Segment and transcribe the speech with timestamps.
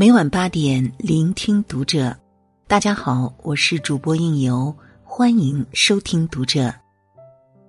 [0.00, 2.16] 每晚八点，聆听读者。
[2.68, 4.72] 大家好，我是主播应由，
[5.02, 6.72] 欢迎收听读者。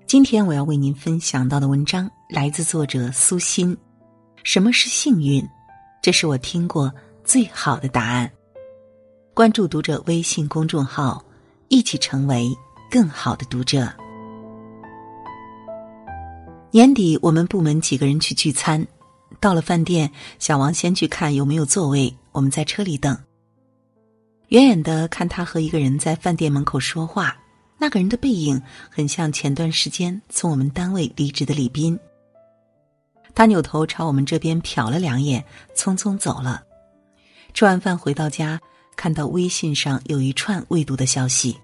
[0.06, 3.76] 今天我要为您分享到的文章来自作者苏欣。
[4.44, 5.44] 什么是幸运？
[6.04, 8.32] 这是我听过最好的答案。
[9.34, 11.26] 关注读者微信公众号，
[11.68, 12.56] 一起成为
[12.92, 13.92] 更好的读者。
[16.70, 18.86] 年底，我们部门几个人去聚餐。
[19.40, 22.16] 到了饭店，小王先去看有没有座位。
[22.32, 23.18] 我们在车里等，
[24.50, 27.38] 远远的看他和一个人在饭店门口说话。
[27.82, 31.98] 那个人的背影很像前段时间从我们单位离职的李斌。
[33.34, 35.44] 他扭头朝我们这边瞟了两眼，
[35.76, 36.62] 匆匆走了。
[37.54, 38.60] 吃完饭回到家，
[38.98, 41.58] 看到微信上有一串未读的消息：“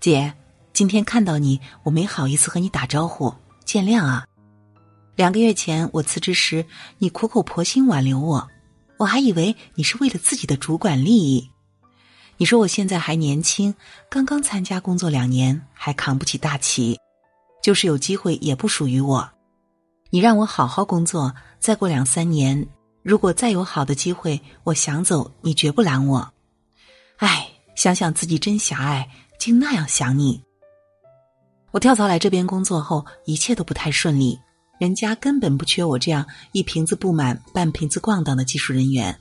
[0.00, 0.34] 姐，
[0.74, 3.32] 今天看到你，我没好意思和你打招呼，
[3.64, 4.26] 见谅啊。”
[5.16, 6.66] 两个月前我辞职时，
[6.98, 8.46] 你苦口婆心挽留我，
[8.98, 11.50] 我还以为你是为了自己的主管利益。
[12.38, 13.74] 你说我现在还年轻，
[14.10, 16.98] 刚刚参加工作两年，还扛不起大旗，
[17.62, 19.28] 就是有机会也不属于我。
[20.10, 22.66] 你让我好好工作，再过两三年，
[23.02, 26.32] 如果再有好的机会，我想走，你绝不拦我。
[27.16, 30.42] 唉，想想自己真狭隘，竟那样想你。
[31.70, 34.38] 我跳槽来这边工作后，一切都不太顺利。
[34.78, 39.18] 人家根本不缺我这样一瓶子不满半瓶子逛荡的技术人员，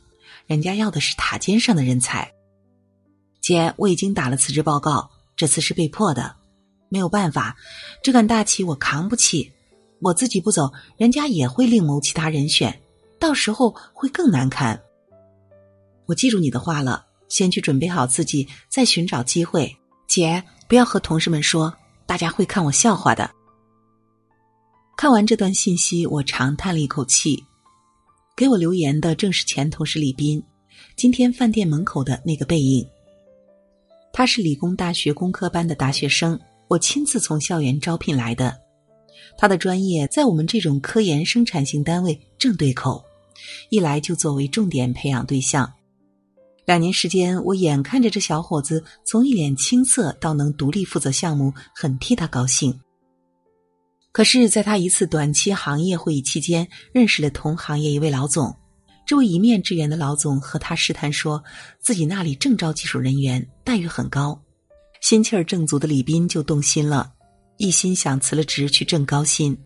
[0.47, 2.29] 人家要的是塔尖上的人才。
[3.39, 6.35] 姐，我已经打了辞职报告，这次是被迫的，
[6.89, 7.55] 没有办法，
[8.03, 9.51] 这杆大旗我扛不起，
[10.01, 12.81] 我自己不走，人家也会另谋其他人选，
[13.19, 14.81] 到时候会更难堪。
[16.05, 19.77] 我记住你的话了，先去准备好自己，再寻找机会。
[20.07, 21.73] 姐，不要和同事们说，
[22.05, 23.31] 大家会看我笑话的。
[24.97, 27.43] 看完这段信息，我长叹了一口气。
[28.35, 30.41] 给我留言的正是前同事李斌，
[30.95, 32.85] 今天饭店门口的那个背影。
[34.13, 36.39] 他是理工大学工科班的大学生，
[36.69, 38.57] 我亲自从校园招聘来的。
[39.37, 43.03] 他的专业在我们这种科研生产型单位正对口，
[43.69, 45.69] 一来就作为重点培养对象。
[46.65, 52.79] 两年时间，我眼看着这小伙子从一脸青涩到能独立负责项目，很替他高兴。
[54.15, 58.57] 可是，在他一次短期行业会议期间，认识了同行业一位老总。
[59.05, 61.43] 这位一面之缘的老总和他试探说，
[61.81, 64.41] 自己那里正招技术人员，待遇很高。
[65.01, 67.11] 心气儿正足的李斌就动心了，
[67.57, 69.57] 一心想辞了职去挣高薪。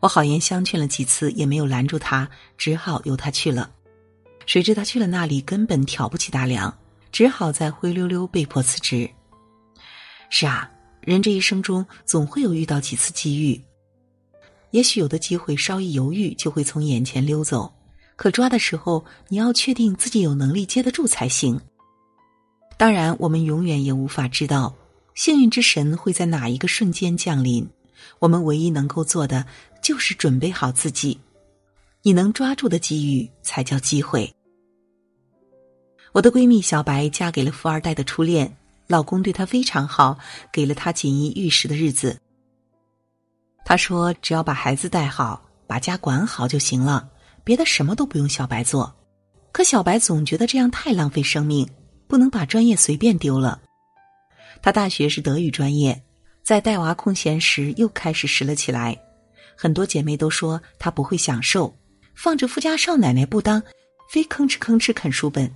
[0.00, 2.28] 我好言相劝了几次，也没有拦住他，
[2.58, 3.70] 只好由他去了。
[4.44, 6.76] 谁知他去了那里，根本挑不起大梁，
[7.10, 9.08] 只好在灰溜溜被迫辞职。
[10.28, 10.71] 是啊。
[11.02, 13.60] 人这一生中总会有遇到几次机遇，
[14.70, 17.72] 也许有的机会稍一犹豫就会从眼前溜走，
[18.14, 21.60] 可抓的时候你要确定自己有能力接得住才行。
[22.76, 24.72] 当然，我们永远也无法知道
[25.16, 27.68] 幸运之神会在哪一个瞬间降临，
[28.20, 29.44] 我们唯一能够做的
[29.82, 31.18] 就是准备好自己。
[32.02, 34.32] 你能抓住的机遇才叫机会。
[36.12, 38.56] 我的闺蜜小白嫁给了富二代的初恋。
[38.86, 40.18] 老公对她非常好，
[40.52, 42.18] 给了她锦衣玉食的日子。
[43.64, 47.08] 他说：“只要把孩子带好，把家管好就行了，
[47.44, 48.92] 别的什么都不用小白做。”
[49.52, 51.68] 可小白总觉得这样太浪费生命，
[52.08, 53.62] 不能把专业随便丢了。
[54.60, 56.02] 他大学是德语专业，
[56.42, 58.98] 在带娃空闲时又开始拾了起来。
[59.56, 61.74] 很多姐妹都说他不会享受，
[62.14, 63.62] 放着富家少奶奶不当，
[64.10, 65.50] 非吭哧吭哧啃书本。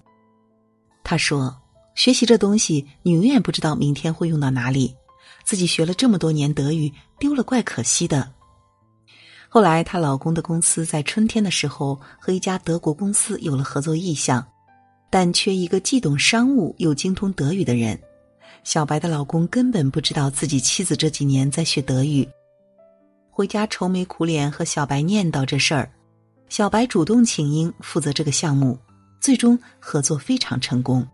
[1.02, 1.54] 他说。
[1.96, 4.94] 学习这东西，你永远不知道明天会用到哪里。
[5.44, 8.32] 自己学了这么多年德语，丢了怪可惜的。
[9.48, 14.46] 后来，她老公的公司在春天的时候和一家德国公司有了合作意向，
[15.08, 17.98] 但缺一个既懂商务又精通德语的人。
[18.62, 22.28] 小白的老公根本不知道自己妻子这几年在学德语，
[23.30, 25.90] 回家愁眉苦脸和小白念叨这事儿。
[26.48, 28.78] 小白主动请缨负责这个项目，
[29.20, 31.06] 最终合作非常成功。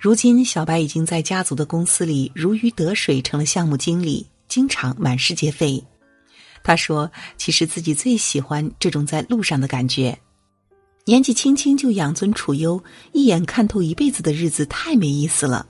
[0.00, 5.82] 如今，小白已经在家族的公司里如鱼得水，成了项目经理，经常满世界飞。
[6.62, 10.16] 他说：“其实自己最喜欢这种在路上的感觉，
[11.04, 12.80] 年纪轻轻就养尊处优，
[13.12, 15.66] 一眼看透一辈子的日子太没意思了。”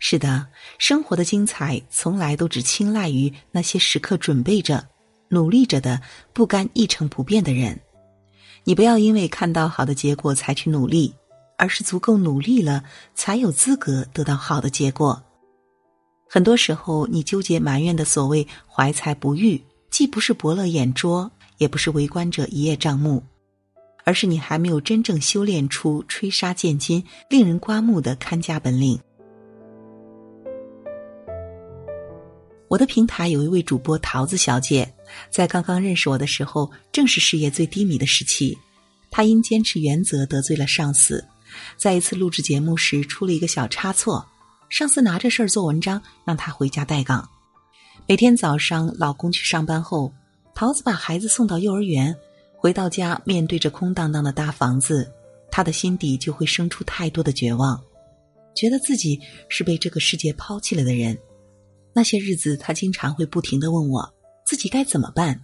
[0.00, 0.46] 是的，
[0.78, 4.88] 生活的精彩从来都只青睐于那些时刻准备着、
[5.28, 6.00] 努力着的、
[6.32, 7.78] 不甘一成不变的人。
[8.64, 11.14] 你不要因为看到好的结果才去努力。
[11.62, 12.82] 而是足够努力了，
[13.14, 15.22] 才有资格得到好的结果。
[16.28, 23.22] 很多时候，你纠结埋怨的所谓怀才不遇，既不是伯乐眼拙，也不是围观者一叶障目，
[24.02, 28.98] 而是你还没有真正修炼出吹沙见金、令人刮目的看家本领。
[32.66, 34.92] 我的平台有一位主播桃子小姐，
[35.30, 38.58] 在刚刚认识我的时候，正是事业最低迷的时期。
[39.12, 41.24] 她因坚持原则得罪了上司，
[41.76, 44.26] 在一次录制节目时出了一个小差错，
[44.68, 47.28] 上司拿着事儿做文章，让她回家待岗。
[48.06, 50.12] 每天早上，老公去上班后，
[50.54, 52.16] 桃子把孩子送到幼儿园，
[52.56, 55.10] 回到家面对着空荡荡的大房子，
[55.50, 57.80] 她的心底就会生出太多的绝望，
[58.54, 61.16] 觉得自己是被这个世界抛弃了的人。
[61.94, 64.14] 那些日子，他经常会不停的问我
[64.46, 65.38] 自己该怎么办。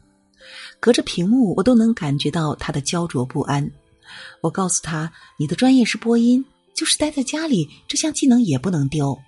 [0.81, 3.71] 隔着屏幕，我都能感觉到他的焦灼不安。
[4.41, 6.45] 我告诉他：“你的专业是播音，
[6.75, 9.19] 就是待在家里，这项技能也不能丢，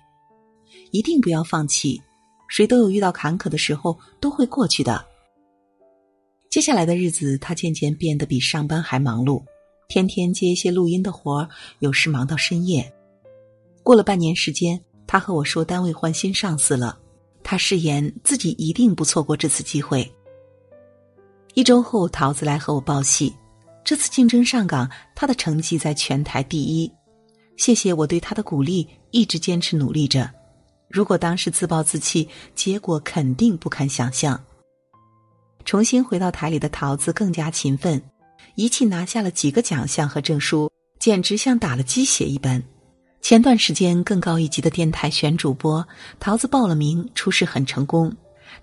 [0.91, 2.01] 一定不要放弃。
[2.47, 5.05] 谁都有遇到坎坷的时候，都会过去的。”
[6.49, 9.41] 接下来的日子，他渐渐变得比上班还忙碌，
[9.87, 11.49] 天天接一些录音的活儿，
[11.79, 12.93] 有时忙到深夜。
[13.83, 16.99] 过了半年时间，他和我说单位换新上司了。
[17.43, 20.09] 他誓言自己一定不错过这次机会。
[21.55, 23.33] 一周后，桃子来和我报喜，
[23.83, 26.91] 这次竞争上岗，他的成绩在全台第一。
[27.57, 30.29] 谢谢我对他的鼓励，一直坚持努力着。
[30.89, 34.41] 如果当时自暴自弃，结果肯定不堪想象。
[35.63, 38.01] 重新回到台里的桃子更加勤奋，
[38.55, 42.61] 一气拿下了几个奖项和证书，简直像打了鸡血一般。
[43.21, 45.87] 前段时间，更高一级的电台选主播，
[46.19, 48.11] 桃子报了名，初试很成功。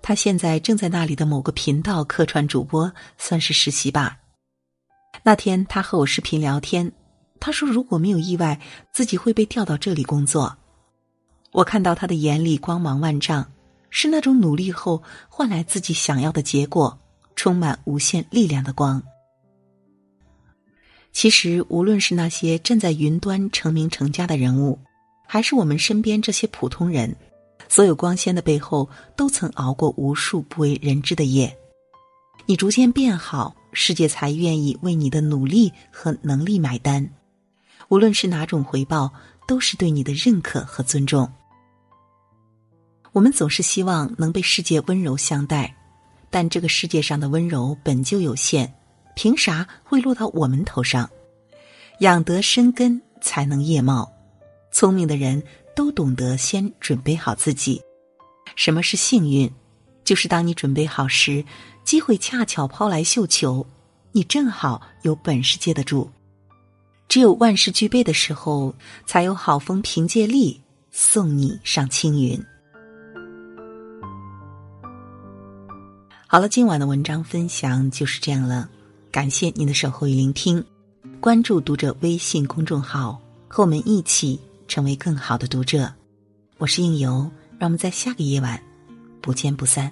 [0.01, 4.17] 他现在正在那里的某个频道客串主播，算是实习吧。
[5.23, 6.91] 那天他和我视频聊天，
[7.39, 8.59] 他说如果没有意外，
[8.91, 10.57] 自己会被调到这里工作。
[11.51, 13.51] 我看到他的眼里光芒万丈，
[13.89, 16.99] 是那种努力后换来自己想要的结果，
[17.35, 19.01] 充满无限力量的光。
[21.11, 24.77] 其实，无论是那些站在云端成名成家的人物，
[25.27, 27.15] 还是我们身边这些普通人，
[27.67, 31.57] 所有光鲜的背后，都曾熬过无数不为人知的夜。
[32.45, 37.09] 你逐渐变好，世界才愿意为你的努力和能力买单。
[37.89, 39.11] 无论是哪种回报，
[39.47, 41.31] 都是对你的认可和尊重。
[43.11, 45.75] 我们总是希望能被世界温柔相待，
[46.29, 48.73] 但这个世界上的温柔本就有限。
[49.15, 51.09] 凭啥会落到我们头上？
[51.99, 54.09] 养得深根才能叶茂。
[54.71, 55.41] 聪明的人
[55.75, 57.81] 都懂得先准备好自己。
[58.55, 59.51] 什么是幸运？
[60.05, 61.43] 就是当你准备好时，
[61.89, 63.65] 机会恰巧抛来绣球，
[64.11, 66.07] 你正好有本事接得住。
[67.07, 68.75] 只有万事俱备的时候，
[69.07, 72.39] 才有好风凭借力送你上青云。
[76.27, 78.69] 好了，今晚的文章分享就是这样了。
[79.11, 80.63] 感谢您的守候与聆听，
[81.19, 85.91] 关注读者微信公众号，和我们一起成为更好的读者。
[86.59, 88.61] 我是应由，让我们在下个夜晚
[89.21, 89.91] 不见不散。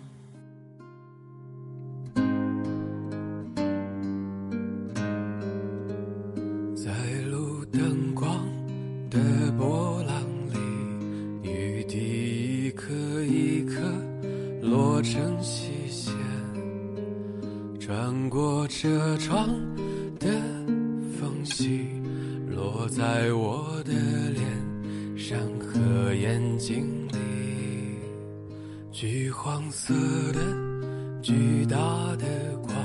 [15.18, 16.14] 落成细线。
[17.80, 19.50] 穿过车窗
[20.20, 20.28] 的
[21.20, 21.88] 缝隙，
[22.48, 23.94] 落在我的
[24.30, 27.18] 脸上和眼睛里。
[28.92, 29.94] 橘黄色
[30.34, 30.40] 的
[31.22, 31.78] 巨大
[32.18, 32.26] 的
[32.62, 32.76] 光，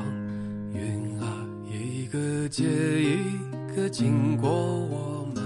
[0.72, 5.42] 云啊，一个接一个经过我们，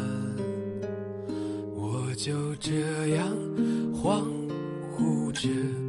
[1.74, 3.28] 我就这样
[3.92, 4.22] 恍
[4.96, 5.85] 惚着。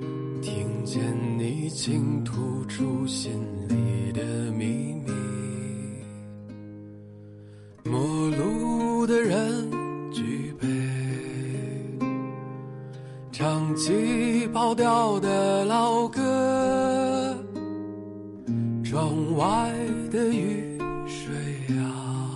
[0.88, 1.04] 见
[1.38, 3.30] 你倾吐出心
[3.68, 5.12] 里的秘密，
[7.84, 9.70] 陌路的人
[10.14, 10.66] 举杯，
[13.34, 17.38] 唱起跑调的老歌，
[18.82, 19.74] 窗外
[20.10, 21.36] 的雨水
[21.76, 22.32] 啊，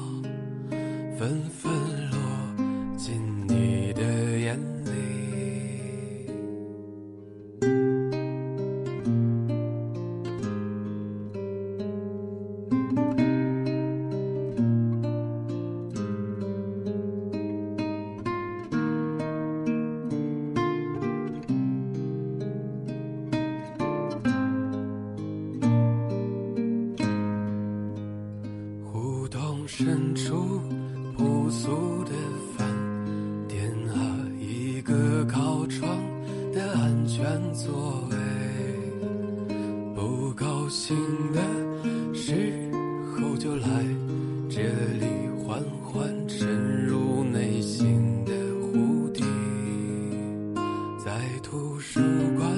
[1.17, 1.71] 纷纷
[37.21, 37.71] 的安全座
[38.09, 38.17] 位。
[39.95, 40.97] 不高兴
[41.31, 41.39] 的
[42.15, 42.33] 时
[43.13, 43.67] 候就来
[44.49, 44.61] 这
[44.99, 45.05] 里
[45.37, 49.23] 缓缓深入内心的湖底，
[51.03, 51.11] 在
[51.43, 51.99] 图书
[52.37, 52.49] 馆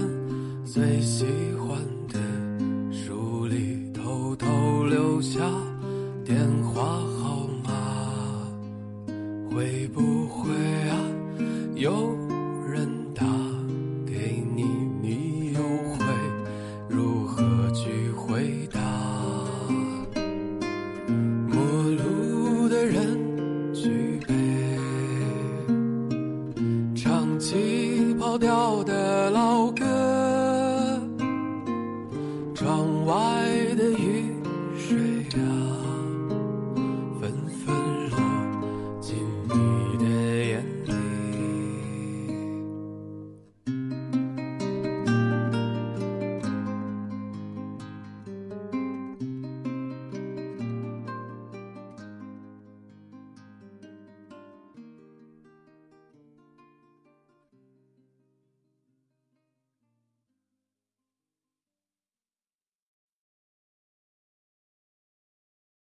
[0.66, 1.26] 最喜
[1.60, 1.78] 欢
[2.08, 2.20] 的
[2.92, 4.48] 书里偷偷
[4.86, 5.40] 留下
[6.24, 7.03] 电话
[27.44, 29.03] 起跑掉的，